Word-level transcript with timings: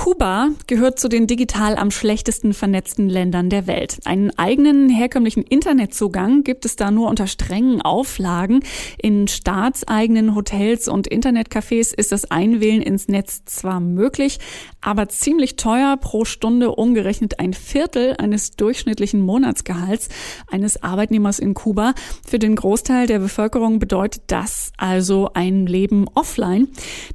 Kuba 0.00 0.48
gehört 0.66 0.98
zu 0.98 1.10
den 1.10 1.26
digital 1.26 1.76
am 1.76 1.90
schlechtesten 1.90 2.54
vernetzten 2.54 3.10
Ländern 3.10 3.50
der 3.50 3.66
Welt. 3.66 3.98
Einen 4.06 4.30
eigenen 4.38 4.88
herkömmlichen 4.88 5.42
Internetzugang 5.42 6.42
gibt 6.42 6.64
es 6.64 6.74
da 6.74 6.90
nur 6.90 7.10
unter 7.10 7.26
strengen 7.26 7.82
Auflagen. 7.82 8.60
In 8.96 9.28
staatseigenen 9.28 10.34
Hotels 10.34 10.88
und 10.88 11.06
Internetcafés 11.06 11.94
ist 11.94 12.12
das 12.12 12.30
Einwählen 12.30 12.80
ins 12.80 13.08
Netz 13.08 13.44
zwar 13.44 13.78
möglich, 13.78 14.38
aber 14.80 15.10
ziemlich 15.10 15.56
teuer 15.56 15.98
pro 15.98 16.24
Stunde 16.24 16.70
umgerechnet 16.70 17.38
ein 17.38 17.52
Viertel 17.52 18.14
eines 18.16 18.52
durchschnittlichen 18.52 19.20
Monatsgehalts 19.20 20.08
eines 20.50 20.82
Arbeitnehmers 20.82 21.38
in 21.38 21.52
Kuba. 21.52 21.92
Für 22.26 22.38
den 22.38 22.56
Großteil 22.56 23.06
der 23.06 23.18
Bevölkerung 23.18 23.78
bedeutet 23.78 24.22
das 24.28 24.72
also 24.78 25.28
ein 25.34 25.66
Leben 25.66 26.06
offline. 26.14 26.68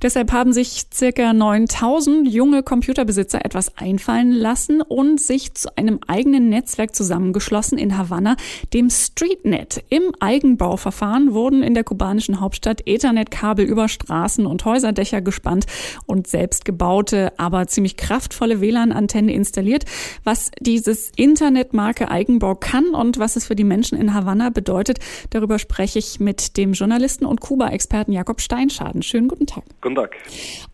Deshalb 0.03 0.31
haben 0.31 0.53
sich 0.53 0.83
circa 0.93 1.33
9000 1.33 2.31
junge 2.31 2.61
Computerbesitzer 2.75 3.45
etwas 3.45 3.77
einfallen 3.77 4.33
lassen 4.33 4.81
und 4.81 5.21
sich 5.21 5.53
zu 5.53 5.77
einem 5.77 6.01
eigenen 6.07 6.49
Netzwerk 6.49 6.93
zusammengeschlossen 6.93 7.77
in 7.77 7.97
Havanna, 7.97 8.35
dem 8.73 8.89
StreetNet. 8.89 9.81
Im 9.87 10.11
Eigenbauverfahren 10.19 11.33
wurden 11.33 11.63
in 11.63 11.73
der 11.73 11.85
kubanischen 11.85 12.41
Hauptstadt 12.41 12.81
Ethernetkabel 12.85 13.65
über 13.65 13.87
Straßen 13.87 14.45
und 14.45 14.65
Häuserdächer 14.65 15.21
gespannt 15.21 15.67
und 16.05 16.27
selbstgebaute, 16.27 17.31
aber 17.39 17.65
ziemlich 17.67 17.95
kraftvolle 17.95 18.59
WLAN-Antenne 18.59 19.31
installiert. 19.33 19.85
Was 20.25 20.51
dieses 20.59 21.13
Internetmarke 21.15 22.11
Eigenbau 22.11 22.55
kann 22.55 22.89
und 22.89 23.19
was 23.19 23.37
es 23.37 23.45
für 23.45 23.55
die 23.55 23.63
Menschen 23.63 23.97
in 23.97 24.13
Havanna 24.13 24.49
bedeutet, 24.49 24.99
darüber 25.29 25.59
spreche 25.59 25.97
ich 25.97 26.19
mit 26.19 26.57
dem 26.57 26.73
Journalisten 26.73 27.25
und 27.25 27.39
Kuba-Experten 27.39 28.11
Jakob 28.11 28.41
Steinschaden. 28.41 29.01
Schönen 29.01 29.29
guten 29.29 29.47
Tag. 29.47 29.63
Guten 29.79 29.95
Tag. 29.95 30.17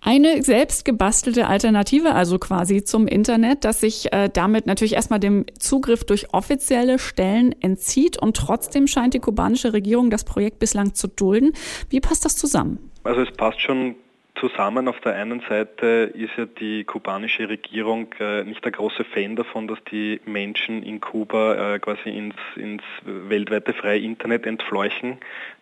Eine 0.01 0.41
selbst 0.41 0.83
gebastelte 0.83 1.45
Alternative 1.45 1.90
Alternative 1.91 2.15
also 2.15 2.39
quasi 2.39 2.83
zum 2.83 3.07
Internet, 3.07 3.65
das 3.65 3.81
sich 3.81 4.13
äh, 4.13 4.29
damit 4.31 4.65
natürlich 4.65 4.93
erstmal 4.93 5.19
dem 5.19 5.45
Zugriff 5.59 6.05
durch 6.05 6.33
offizielle 6.33 6.99
Stellen 6.99 7.53
entzieht 7.61 8.17
und 8.17 8.37
trotzdem 8.37 8.87
scheint 8.87 9.13
die 9.13 9.19
kubanische 9.19 9.73
Regierung 9.73 10.09
das 10.09 10.23
Projekt 10.23 10.59
bislang 10.59 10.93
zu 10.93 11.07
dulden. 11.07 11.53
Wie 11.89 11.99
passt 11.99 12.23
das 12.23 12.37
zusammen? 12.37 12.91
Also 13.03 13.21
es 13.21 13.31
passt 13.31 13.59
schon 13.61 13.95
zusammen. 14.35 14.87
Auf 14.87 14.99
der 15.01 15.15
einen 15.15 15.41
Seite 15.49 16.11
ist 16.13 16.31
ja 16.37 16.45
die 16.45 16.85
kubanische 16.85 17.49
Regierung 17.49 18.07
äh, 18.19 18.43
nicht 18.43 18.63
der 18.63 18.71
große 18.71 19.03
Fan 19.03 19.35
davon, 19.35 19.67
dass 19.67 19.79
die 19.91 20.21
Menschen 20.25 20.83
in 20.83 21.01
Kuba 21.01 21.75
äh, 21.75 21.79
quasi 21.79 22.09
ins, 22.09 22.35
ins 22.55 22.83
weltweite 23.03 23.73
freie 23.73 23.99
Internet 23.99 24.45
entfleuchen. 24.45 25.17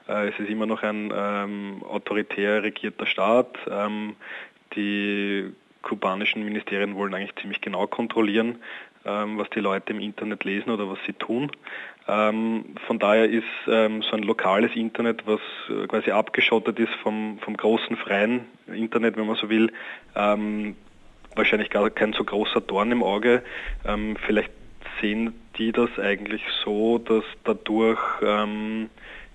Äh, 0.07 0.29
es 0.29 0.39
ist 0.39 0.49
immer 0.49 0.67
noch 0.67 0.83
ein 0.83 1.11
ähm, 1.15 1.81
autoritär 1.89 2.61
regierter 2.61 3.07
Staat. 3.07 3.57
Ähm, 3.69 4.15
die 4.75 5.51
kubanischen 5.81 6.43
Ministerien 6.43 6.95
wollen 6.95 7.13
eigentlich 7.13 7.35
ziemlich 7.35 7.61
genau 7.61 7.87
kontrollieren, 7.87 8.59
ähm, 9.05 9.37
was 9.37 9.49
die 9.49 9.59
Leute 9.59 9.93
im 9.93 9.99
Internet 9.99 10.43
lesen 10.43 10.71
oder 10.71 10.89
was 10.89 10.99
sie 11.05 11.13
tun. 11.13 11.51
Ähm, 12.07 12.75
von 12.87 12.99
daher 12.99 13.29
ist 13.29 13.43
ähm, 13.67 14.01
so 14.01 14.15
ein 14.15 14.23
lokales 14.23 14.75
Internet, 14.75 15.25
was 15.25 15.39
äh, 15.69 15.87
quasi 15.87 16.11
abgeschottet 16.11 16.79
ist 16.79 16.93
vom, 17.03 17.39
vom 17.39 17.55
großen 17.55 17.95
freien 17.97 18.45
Internet, 18.67 19.15
wenn 19.17 19.27
man 19.27 19.35
so 19.35 19.49
will, 19.49 19.71
wahrscheinlich 21.35 21.69
gar 21.69 21.89
kein 21.89 22.13
so 22.13 22.23
großer 22.23 22.61
Dorn 22.61 22.91
im 22.91 23.03
Auge. 23.03 23.43
Vielleicht 24.25 24.51
sehen 24.99 25.33
die 25.57 25.71
das 25.71 25.89
eigentlich 25.97 26.43
so, 26.63 26.97
dass 26.97 27.23
dadurch 27.43 27.99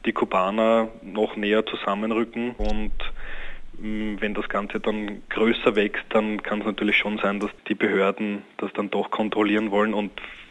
die 0.04 0.12
Kubaner 0.12 0.88
noch 1.02 1.36
näher 1.36 1.64
zusammenrücken 1.66 2.52
und 2.52 2.92
wenn 3.78 4.34
das 4.34 4.48
Ganze 4.48 4.80
dann 4.80 5.22
größer 5.30 5.76
wächst, 5.76 6.04
dann 6.10 6.42
kann 6.42 6.60
es 6.60 6.66
natürlich 6.66 6.96
schon 6.96 7.18
sein, 7.18 7.40
dass 7.40 7.50
die 7.68 7.74
Behörden 7.74 8.42
das 8.58 8.72
dann 8.74 8.90
doch 8.90 9.10
kontrollieren 9.10 9.70
wollen 9.70 9.94
und 9.94 10.10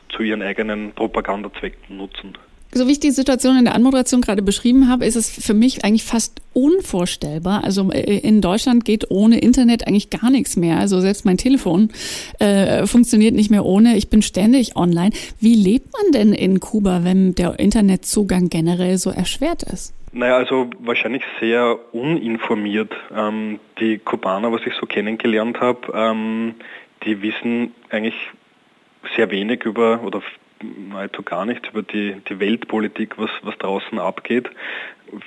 zu 0.10 0.24
ihren 0.24 0.42
eigenen 0.42 0.92
Propagandazwecken 0.92 1.98
nutzen. 1.98 2.38
So 2.76 2.88
wie 2.88 2.94
ich 2.94 3.00
die 3.00 3.12
Situation 3.12 3.56
in 3.56 3.66
der 3.66 3.76
Anmoderation 3.76 4.22
gerade 4.22 4.42
beschrieben 4.42 4.90
habe, 4.90 5.06
ist 5.06 5.16
es 5.16 5.30
für 5.30 5.54
mich 5.54 5.86
eigentlich 5.86 6.04
fast 6.04 6.42
unvorstellbar. 6.54 7.64
Also 7.64 7.92
äh, 7.92 8.18
in 8.18 8.42
Deutschland 8.42 8.84
geht 8.84 9.12
ohne 9.12 9.40
Internet 9.40 9.88
eigentlich 9.88 10.10
gar 10.10 10.32
nichts 10.32 10.56
mehr. 10.56 10.80
Also 10.80 11.00
selbst 11.00 11.24
mein 11.24 11.38
Telefon 11.38 11.90
äh, 12.40 12.88
funktioniert 12.88 13.36
nicht 13.36 13.52
mehr 13.52 13.64
ohne. 13.64 13.96
Ich 13.96 14.10
bin 14.10 14.24
ständig 14.24 14.76
online. 14.76 15.12
Wie 15.40 15.54
lebt 15.54 15.94
man 15.94 16.12
denn 16.14 16.34
in 16.34 16.60
Kuba, 16.60 17.04
wenn 17.04 17.36
der 17.36 17.60
Internetzugang 17.60 18.50
generell 18.50 18.98
so 18.98 19.12
erschwert 19.12 19.62
ist? 19.62 19.94
Naja, 20.16 20.38
also 20.38 20.70
wahrscheinlich 20.78 21.24
sehr 21.40 21.80
uninformiert. 21.92 22.94
Ähm, 23.12 23.60
die 23.80 23.98
Kubaner, 23.98 24.52
was 24.52 24.62
ich 24.64 24.74
so 24.76 24.86
kennengelernt 24.86 25.60
habe, 25.60 25.92
ähm, 25.92 26.54
die 27.04 27.24
wissen 27.24 27.74
eigentlich 27.90 28.16
sehr 29.16 29.32
wenig 29.32 29.64
über 29.64 30.04
oder 30.04 30.22
nahezu 30.90 31.24
gar 31.24 31.46
nichts 31.46 31.70
über 31.70 31.84
die, 31.84 32.16
die 32.30 32.40
Weltpolitik, 32.40 33.18
was, 33.18 33.30
was 33.42 33.58
draußen 33.58 34.00
abgeht. 34.00 34.50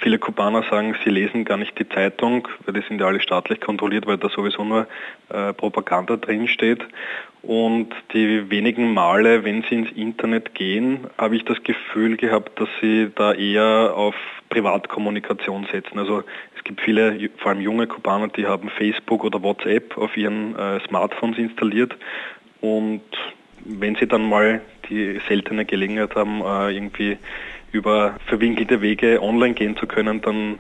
Viele 0.01 0.19
Kubaner 0.19 0.65
sagen, 0.69 0.97
sie 1.05 1.11
lesen 1.11 1.45
gar 1.45 1.59
nicht 1.59 1.79
die 1.79 1.89
Zeitung, 1.89 2.49
weil 2.65 2.75
die 2.75 2.87
sind 2.89 3.01
ja 3.01 3.07
alle 3.07 3.21
staatlich 3.21 3.61
kontrolliert, 3.61 4.07
weil 4.07 4.19
da 4.19 4.29
sowieso 4.29 4.65
nur 4.65 4.89
äh, 5.29 5.53
Propaganda 5.53 6.17
drinsteht. 6.17 6.85
Und 7.43 7.95
die 8.13 8.51
wenigen 8.51 8.93
Male, 8.93 9.45
wenn 9.45 9.63
sie 9.63 9.77
ins 9.77 9.93
Internet 9.93 10.55
gehen, 10.55 11.07
habe 11.17 11.37
ich 11.37 11.45
das 11.45 11.63
Gefühl 11.63 12.17
gehabt, 12.17 12.59
dass 12.61 12.69
sie 12.81 13.13
da 13.15 13.33
eher 13.33 13.93
auf 13.95 14.17
Privatkommunikation 14.49 15.69
setzen. 15.71 15.99
Also 15.99 16.25
es 16.57 16.65
gibt 16.65 16.81
viele, 16.81 17.31
vor 17.37 17.53
allem 17.53 17.61
junge 17.61 17.87
Kubaner, 17.87 18.29
die 18.29 18.47
haben 18.47 18.69
Facebook 18.71 19.23
oder 19.23 19.43
WhatsApp 19.43 19.97
auf 19.97 20.17
ihren 20.17 20.57
äh, 20.57 20.81
Smartphones 20.89 21.39
installiert 21.39 21.97
und 22.61 23.03
wenn 23.65 23.97
sie 23.97 24.07
dann 24.07 24.29
mal 24.29 24.61
die 24.89 25.21
seltene 25.29 25.65
Gelegenheit 25.65 26.15
haben, 26.15 26.41
äh, 26.43 26.75
irgendwie 26.75 27.19
über 27.73 28.17
verwinkelte 28.27 28.81
Wege 28.81 29.23
online 29.23 29.55
gehen 29.55 29.77
zu 29.77 29.87
können, 29.87 30.23
dann 30.23 30.59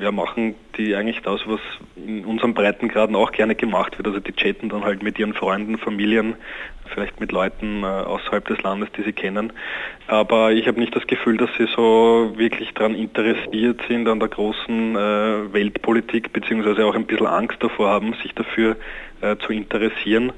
ja, 0.00 0.10
machen 0.10 0.54
die 0.78 0.94
eigentlich 0.94 1.20
das, 1.20 1.40
was 1.46 1.60
in 1.96 2.24
unseren 2.24 2.54
Breitengraden 2.54 3.16
auch 3.16 3.32
gerne 3.32 3.54
gemacht 3.54 3.98
wird. 3.98 4.06
Also 4.08 4.20
die 4.20 4.32
chatten 4.32 4.68
dann 4.70 4.84
halt 4.84 5.02
mit 5.02 5.18
ihren 5.18 5.34
Freunden, 5.34 5.76
Familien, 5.78 6.36
vielleicht 6.86 7.20
mit 7.20 7.32
Leuten 7.32 7.82
äh, 7.82 7.86
außerhalb 7.86 8.46
des 8.46 8.62
Landes, 8.62 8.88
die 8.96 9.02
sie 9.02 9.12
kennen. 9.12 9.52
Aber 10.06 10.52
ich 10.52 10.66
habe 10.66 10.80
nicht 10.80 10.94
das 10.96 11.06
Gefühl, 11.06 11.36
dass 11.36 11.50
sie 11.58 11.66
so 11.66 12.32
wirklich 12.36 12.72
daran 12.72 12.94
interessiert 12.94 13.80
sind 13.88 14.08
an 14.08 14.20
der 14.20 14.28
großen 14.28 14.96
äh, 14.96 15.52
Weltpolitik, 15.52 16.32
beziehungsweise 16.32 16.86
auch 16.86 16.94
ein 16.94 17.06
bisschen 17.06 17.26
Angst 17.26 17.58
davor 17.60 17.90
haben, 17.90 18.14
sich 18.22 18.34
dafür 18.34 18.76
zu 19.46 19.52
interessieren 19.54 20.32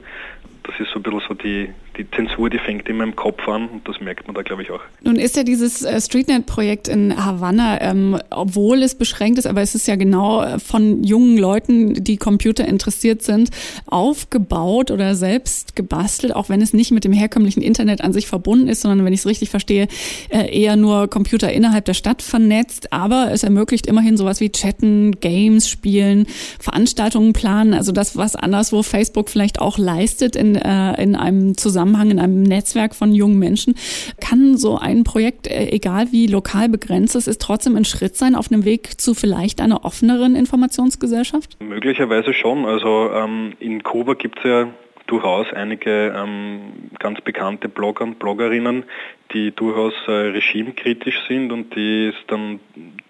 das 0.67 0.81
ist 0.81 0.91
so 0.91 0.99
ein 0.99 1.03
bisschen 1.03 1.21
so 1.29 1.35
die, 1.35 1.71
die 1.97 2.07
Zensur, 2.11 2.51
die 2.51 2.59
fängt 2.59 2.89
immer 2.89 3.05
im 3.05 3.17
Kopf 3.17 3.47
an 3.49 3.69
und 3.69 3.89
das 3.89 4.01
merkt 4.01 4.27
man 4.27 4.35
da, 4.35 4.43
glaube 4.43 4.63
ich, 4.63 4.71
auch. 4.71 4.81
Nun 5.03 5.17
ist 5.17 5.37
ja 5.37 5.43
dieses 5.43 5.83
äh, 5.83 6.01
StreetNet-Projekt 6.01 6.89
in 6.89 7.25
Havanna, 7.25 7.81
ähm, 7.81 8.19
obwohl 8.31 8.83
es 8.83 8.95
beschränkt 8.95 9.39
ist, 9.39 9.47
aber 9.47 9.63
es 9.63 9.75
ist 9.75 9.87
ja 9.87 9.97
genau 9.97 10.43
äh, 10.43 10.59
von 10.59 11.03
jungen 11.05 11.39
Leuten, 11.39 11.95
die 11.95 12.17
Computer 12.17 12.67
interessiert 12.67 13.23
sind, 13.23 13.51
aufgebaut 13.87 14.91
oder 14.91 15.15
selbst 15.15 15.77
gebastelt, 15.77 16.35
auch 16.35 16.49
wenn 16.49 16.61
es 16.61 16.73
nicht 16.73 16.91
mit 16.91 17.05
dem 17.05 17.13
herkömmlichen 17.13 17.63
Internet 17.63 18.03
an 18.03 18.13
sich 18.13 18.27
verbunden 18.27 18.69
ist, 18.69 18.83
sondern 18.83 19.05
wenn 19.05 19.13
ich 19.13 19.21
es 19.21 19.27
richtig 19.27 19.51
verstehe, 19.51 19.89
äh, 20.29 20.55
eher 20.55 20.77
nur 20.77 21.09
Computer 21.09 21.53
innerhalb 21.53 21.85
der 21.85 21.95
Stadt 21.95 22.23
vernetzt. 22.23 22.93
Aber 22.93 23.31
es 23.33 23.43
ermöglicht 23.43 23.87
immerhin 23.87 24.17
sowas 24.17 24.41
wie 24.41 24.51
Chatten, 24.51 25.13
Games 25.21 25.69
spielen, 25.69 26.27
Veranstaltungen 26.59 27.33
planen, 27.33 27.75
also 27.75 27.93
das, 27.93 28.17
was 28.17 28.37
anderswo 28.37 28.83
Facebook 28.83 29.31
vielleicht 29.31 29.61
auch 29.61 29.79
leistet 29.79 30.37
in 30.37 30.57
äh, 30.57 31.03
in 31.03 31.15
einem 31.15 31.57
Zusammenhang, 31.57 31.86
in 31.95 32.19
einem 32.19 32.43
Netzwerk 32.43 32.95
von 32.95 33.13
jungen 33.13 33.39
Menschen, 33.39 33.75
kann 34.21 34.57
so 34.57 34.79
ein 34.79 35.05
Projekt, 35.05 35.47
äh, 35.47 35.69
egal 35.71 36.13
wie 36.13 36.27
lokal 36.27 36.69
begrenzt 36.69 37.17
es 37.17 37.27
ist, 37.27 37.41
trotzdem 37.41 37.77
ein 37.77 37.85
Schritt 37.85 38.17
sein 38.17 38.35
auf 38.35 38.51
einem 38.51 38.65
Weg 38.65 39.01
zu 39.01 39.15
vielleicht 39.15 39.61
einer 39.61 39.85
offeneren 39.85 40.35
Informationsgesellschaft? 40.35 41.57
Möglicherweise 41.61 42.33
schon. 42.33 42.65
Also 42.65 43.11
ähm, 43.13 43.53
in 43.61 43.83
Kuba 43.83 44.15
gibt 44.15 44.39
es 44.39 44.45
ja 44.45 44.69
durchaus 45.07 45.53
einige 45.53 46.15
ähm, 46.17 46.91
ganz 46.99 47.21
bekannte 47.21 47.69
Blogger 47.69 48.05
und 48.05 48.19
Bloggerinnen, 48.19 48.85
die 49.33 49.53
durchaus 49.53 49.95
äh, 50.07 50.11
regimekritisch 50.11 51.21
sind 51.29 51.53
und 51.53 51.75
die 51.75 52.09
es 52.09 52.15
dann 52.27 52.61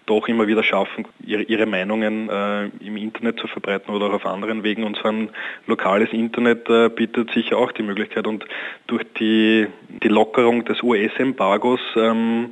doch 0.07 0.27
immer 0.27 0.47
wieder 0.47 0.63
schaffen, 0.63 1.05
ihre, 1.23 1.43
ihre 1.43 1.65
Meinungen 1.67 2.29
äh, 2.29 2.65
im 2.79 2.97
Internet 2.97 3.39
zu 3.39 3.47
verbreiten 3.47 3.93
oder 3.93 4.07
auch 4.07 4.13
auf 4.13 4.25
anderen 4.25 4.63
Wegen. 4.63 4.83
Und 4.83 4.97
so 4.97 5.07
ein 5.07 5.29
lokales 5.67 6.11
Internet 6.11 6.67
äh, 6.69 6.89
bietet 6.89 7.31
sicher 7.31 7.57
auch 7.57 7.71
die 7.71 7.83
Möglichkeit. 7.83 8.25
Und 8.25 8.45
durch 8.87 9.05
die, 9.19 9.67
die 10.01 10.07
Lockerung 10.07 10.65
des 10.65 10.81
US-Embargos 10.81 11.81
ähm, 11.95 12.51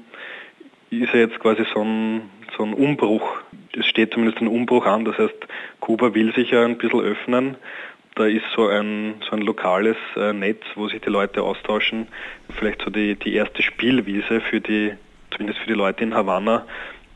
ist 0.91 1.13
ja 1.13 1.21
jetzt 1.21 1.39
quasi 1.39 1.65
so 1.73 1.81
ein, 1.81 2.29
so 2.55 2.63
ein 2.63 2.73
Umbruch. 2.73 3.41
Es 3.77 3.87
steht 3.87 4.13
zumindest 4.13 4.41
ein 4.41 4.47
Umbruch 4.47 4.85
an. 4.85 5.05
Das 5.05 5.17
heißt, 5.17 5.47
Kuba 5.79 6.13
will 6.13 6.33
sich 6.35 6.51
ja 6.51 6.63
ein 6.63 6.77
bisschen 6.77 7.01
öffnen 7.01 7.57
da 8.15 8.25
ist 8.25 8.45
so 8.55 8.67
ein, 8.67 9.15
so 9.29 9.35
ein 9.35 9.41
lokales 9.41 9.97
äh, 10.15 10.31
Netz, 10.31 10.63
wo 10.75 10.87
sich 10.87 11.01
die 11.01 11.09
Leute 11.09 11.43
austauschen, 11.43 12.07
vielleicht 12.57 12.81
so 12.81 12.89
die, 12.89 13.15
die 13.15 13.35
erste 13.35 13.61
Spielwiese 13.61 14.39
für 14.39 14.61
die, 14.61 14.93
zumindest 15.31 15.59
für 15.59 15.67
die 15.67 15.73
Leute 15.73 16.05
in 16.05 16.15
Havanna, 16.15 16.65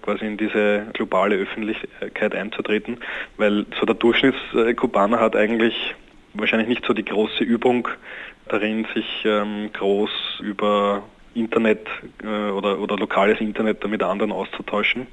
quasi 0.09 0.25
in 0.25 0.37
diese 0.37 0.87
globale 0.93 1.35
Öffentlichkeit 1.35 2.33
einzutreten, 2.33 2.97
weil 3.37 3.65
so 3.79 3.85
der 3.85 3.95
Durchschnittskubaner 3.95 5.19
hat 5.19 5.35
eigentlich 5.35 5.95
wahrscheinlich 6.33 6.67
nicht 6.67 6.85
so 6.85 6.93
die 6.93 7.05
große 7.05 7.43
Übung 7.43 7.87
darin, 8.47 8.87
sich 8.95 9.05
ähm, 9.25 9.69
groß 9.73 10.09
über 10.41 11.03
Internet 11.35 11.87
äh, 12.23 12.49
oder, 12.49 12.79
oder 12.79 12.97
lokales 12.97 13.39
Internet 13.39 13.87
mit 13.87 14.01
anderen 14.01 14.31
auszutauschen. 14.31 15.05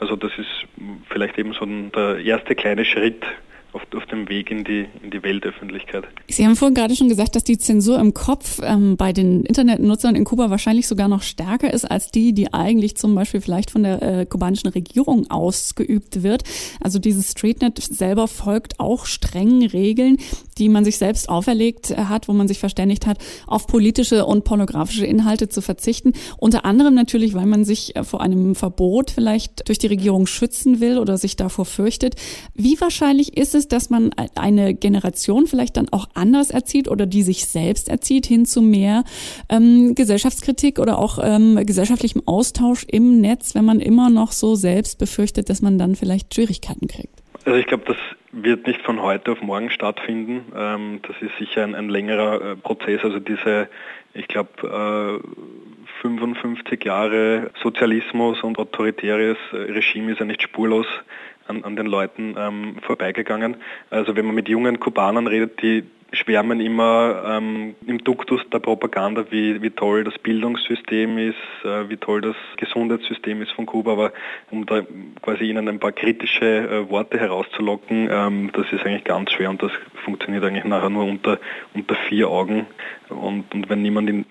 Also 0.00 0.16
das 0.16 0.32
ist 0.36 0.66
vielleicht 1.08 1.38
eben 1.38 1.52
so 1.52 1.64
der 1.64 2.18
erste 2.18 2.56
kleine 2.56 2.84
Schritt 2.84 3.24
auf, 3.74 3.82
auf 3.94 4.06
dem 4.06 4.28
Weg 4.28 4.50
in 4.50 4.64
die, 4.64 4.86
in 5.02 5.10
die 5.10 5.22
Weltöffentlichkeit. 5.22 6.04
Sie 6.28 6.44
haben 6.44 6.56
vorhin 6.56 6.74
gerade 6.74 6.94
schon 6.94 7.08
gesagt, 7.08 7.34
dass 7.36 7.44
die 7.44 7.58
Zensur 7.58 7.98
im 7.98 8.14
Kopf 8.14 8.60
ähm, 8.62 8.96
bei 8.96 9.12
den 9.12 9.42
Internetnutzern 9.42 10.14
in 10.14 10.24
Kuba 10.24 10.50
wahrscheinlich 10.50 10.86
sogar 10.86 11.08
noch 11.08 11.22
stärker 11.22 11.72
ist 11.72 11.84
als 11.84 12.10
die, 12.10 12.32
die 12.32 12.54
eigentlich 12.54 12.96
zum 12.96 13.14
Beispiel 13.14 13.40
vielleicht 13.40 13.70
von 13.70 13.82
der 13.82 14.02
äh, 14.02 14.26
kubanischen 14.26 14.70
Regierung 14.70 15.30
ausgeübt 15.30 16.22
wird. 16.22 16.44
Also 16.80 16.98
dieses 16.98 17.32
Streetnet 17.32 17.80
selber 17.80 18.28
folgt 18.28 18.78
auch 18.80 19.06
strengen 19.06 19.66
Regeln, 19.66 20.18
die 20.58 20.68
man 20.68 20.84
sich 20.84 20.98
selbst 20.98 21.28
auferlegt 21.28 21.96
hat, 21.96 22.28
wo 22.28 22.32
man 22.32 22.46
sich 22.48 22.60
verständigt 22.60 23.06
hat, 23.06 23.18
auf 23.46 23.66
politische 23.66 24.24
und 24.24 24.44
pornografische 24.44 25.06
Inhalte 25.06 25.48
zu 25.48 25.60
verzichten. 25.60 26.12
Unter 26.38 26.64
anderem 26.64 26.94
natürlich, 26.94 27.34
weil 27.34 27.46
man 27.46 27.64
sich 27.64 27.96
äh, 27.96 28.04
vor 28.04 28.20
einem 28.20 28.54
Verbot 28.54 29.10
vielleicht 29.10 29.68
durch 29.68 29.78
die 29.78 29.88
Regierung 29.88 30.26
schützen 30.26 30.80
will 30.80 30.98
oder 30.98 31.18
sich 31.18 31.34
davor 31.36 31.64
fürchtet. 31.64 32.14
Wie 32.54 32.80
wahrscheinlich 32.80 33.36
ist 33.36 33.54
es, 33.54 33.63
es, 33.64 33.68
dass 33.68 33.90
man 33.90 34.10
eine 34.34 34.74
Generation 34.74 35.46
vielleicht 35.46 35.76
dann 35.76 35.88
auch 35.90 36.06
anders 36.14 36.50
erzieht 36.50 36.88
oder 36.88 37.06
die 37.06 37.22
sich 37.22 37.46
selbst 37.46 37.88
erzieht 37.88 38.26
hin 38.26 38.46
zu 38.46 38.62
mehr 38.62 39.04
ähm, 39.48 39.94
Gesellschaftskritik 39.94 40.78
oder 40.78 40.98
auch 40.98 41.18
ähm, 41.22 41.60
gesellschaftlichem 41.64 42.22
Austausch 42.26 42.84
im 42.88 43.20
Netz, 43.20 43.54
wenn 43.54 43.64
man 43.64 43.80
immer 43.80 44.10
noch 44.10 44.32
so 44.32 44.54
selbst 44.54 44.98
befürchtet, 44.98 45.48
dass 45.48 45.62
man 45.62 45.78
dann 45.78 45.96
vielleicht 45.96 46.34
Schwierigkeiten 46.34 46.88
kriegt? 46.88 47.22
Also 47.44 47.58
ich 47.58 47.66
glaube, 47.66 47.84
das 47.86 47.96
wird 48.32 48.66
nicht 48.66 48.80
von 48.82 49.02
heute 49.02 49.32
auf 49.32 49.42
morgen 49.42 49.70
stattfinden. 49.70 50.52
Ähm, 50.56 51.00
das 51.06 51.16
ist 51.20 51.36
sicher 51.38 51.62
ein, 51.62 51.74
ein 51.74 51.88
längerer 51.88 52.52
äh, 52.52 52.56
Prozess. 52.56 53.04
Also 53.04 53.20
diese, 53.20 53.68
ich 54.14 54.28
glaube, 54.28 55.20
äh, 55.22 56.00
55 56.02 56.84
Jahre 56.84 57.50
Sozialismus 57.62 58.42
und 58.42 58.58
autoritäres 58.58 59.36
äh, 59.52 59.56
Regime 59.56 60.12
ist 60.12 60.20
ja 60.20 60.24
nicht 60.24 60.42
spurlos 60.42 60.86
an, 61.46 61.64
an 61.64 61.76
den 61.76 61.86
Leuten 61.86 62.34
ähm, 62.38 62.76
vorbeigegangen. 62.82 63.56
Also 63.90 64.16
wenn 64.16 64.26
man 64.26 64.34
mit 64.34 64.48
jungen 64.48 64.80
Kubanern 64.80 65.26
redet, 65.26 65.62
die 65.62 65.84
schwärmen 66.14 66.60
immer 66.60 67.24
ähm, 67.26 67.74
im 67.86 68.02
Duktus 68.02 68.40
der 68.52 68.58
Propaganda, 68.60 69.26
wie, 69.30 69.60
wie 69.62 69.70
toll 69.70 70.04
das 70.04 70.16
Bildungssystem 70.18 71.18
ist, 71.18 71.36
äh, 71.64 71.88
wie 71.88 71.96
toll 71.96 72.20
das 72.20 72.36
Gesundheitssystem 72.56 73.42
ist 73.42 73.52
von 73.52 73.66
Kuba, 73.66 73.92
aber 73.92 74.12
um 74.50 74.66
da 74.66 74.82
quasi 75.22 75.44
ihnen 75.44 75.68
ein 75.68 75.80
paar 75.80 75.92
kritische 75.92 76.46
äh, 76.46 76.90
Worte 76.90 77.18
herauszulocken, 77.18 78.08
ähm, 78.10 78.50
das 78.52 78.66
ist 78.72 78.84
eigentlich 78.84 79.04
ganz 79.04 79.32
schwer 79.32 79.50
und 79.50 79.62
das 79.62 79.72
funktioniert 80.04 80.44
eigentlich 80.44 80.64
nachher 80.64 80.90
nur 80.90 81.04
unter, 81.04 81.38
unter 81.74 81.94
vier 82.08 82.28
Augen. 82.28 82.66
Und, 83.08 83.54
und 83.54 83.68
wenn 83.68 83.82
niemand 83.82 84.08
in, 84.08 84.24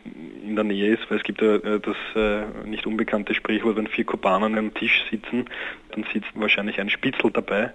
in 0.44 0.56
der 0.56 0.64
Nähe 0.64 0.94
ist, 0.94 1.10
weil 1.10 1.18
es 1.18 1.24
gibt 1.24 1.42
ja 1.42 1.56
äh, 1.56 1.80
das 1.80 1.96
äh, 2.16 2.68
nicht 2.68 2.86
unbekannte 2.86 3.34
Sprichwort, 3.34 3.78
wenn 3.78 3.88
vier 3.88 4.06
Kubaner 4.06 4.46
an 4.46 4.58
einem 4.58 4.74
Tisch 4.74 5.04
sitzen, 5.10 5.46
dann 5.92 6.06
sitzt 6.14 6.30
wahrscheinlich 6.36 6.80
ein 6.80 6.90
Spitzel 6.90 7.32
dabei. 7.32 7.72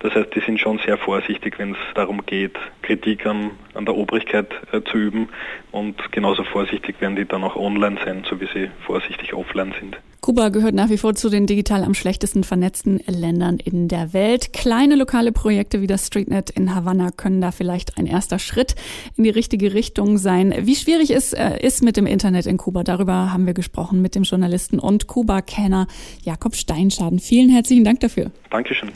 Das 0.00 0.14
heißt, 0.14 0.34
die 0.34 0.40
sind 0.40 0.60
schon 0.60 0.78
sehr 0.78 0.98
vorsichtig, 0.98 1.58
wenn 1.58 1.72
es 1.72 1.78
darum 1.94 2.24
geht, 2.24 2.58
Kritik 2.82 3.26
an, 3.26 3.52
an 3.74 3.84
der 3.84 3.96
Obrigkeit 3.96 4.52
äh, 4.72 4.82
zu 4.82 4.98
üben 4.98 5.28
und 5.70 6.12
genauso 6.12 6.44
vorsichtig 6.44 7.00
werden 7.00 7.16
die 7.16 7.26
dann 7.26 7.44
auch 7.44 7.56
online 7.56 7.98
sein, 8.04 8.24
so 8.28 8.40
wie 8.40 8.46
sie 8.46 8.70
vorsichtig 8.86 9.34
offline 9.34 9.74
sind. 9.78 9.98
Kuba 10.20 10.50
gehört 10.50 10.74
nach 10.74 10.90
wie 10.90 10.98
vor 10.98 11.14
zu 11.14 11.30
den 11.30 11.46
digital 11.46 11.82
am 11.82 11.94
schlechtesten 11.94 12.44
vernetzten 12.44 13.00
Ländern 13.06 13.58
in 13.58 13.88
der 13.88 14.12
Welt. 14.12 14.52
Kleine 14.52 14.96
lokale 14.96 15.32
Projekte 15.32 15.80
wie 15.80 15.86
das 15.86 16.06
StreetNet 16.06 16.50
in 16.50 16.74
Havanna 16.74 17.10
können 17.10 17.40
da 17.40 17.52
vielleicht 17.52 17.96
ein 17.96 18.06
erster 18.06 18.38
Schritt 18.38 18.74
in 19.16 19.24
die 19.24 19.30
richtige 19.30 19.72
Richtung 19.72 20.18
sein. 20.18 20.54
Wie 20.60 20.76
schwierig 20.76 21.10
es 21.10 21.32
äh, 21.32 21.58
ist 21.60 21.82
mit 21.82 21.96
dem 21.96 22.06
Internet 22.06 22.46
in 22.46 22.58
Kuba, 22.58 22.84
darüber 22.84 23.32
haben 23.32 23.46
wir 23.46 23.54
gesprochen 23.54 24.02
mit 24.02 24.14
dem 24.14 24.24
Journalisten 24.24 24.78
und 24.78 25.06
Kuba-Kenner 25.06 25.86
Jakob 26.22 26.54
Steinschaden. 26.54 27.18
Vielen 27.18 27.48
herzlichen 27.48 27.84
Dank 27.84 28.00
dafür. 28.00 28.30
Dankeschön. 28.50 28.90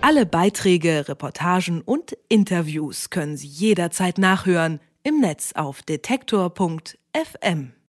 Alle 0.00 0.26
Beiträge, 0.26 1.08
Reportagen 1.08 1.80
und 1.80 2.16
Interviews 2.28 3.10
können 3.10 3.36
Sie 3.36 3.46
jederzeit 3.46 4.18
nachhören 4.18 4.80
im 5.04 5.20
Netz 5.20 5.52
auf 5.54 5.82
detektor.fm. 5.82 7.74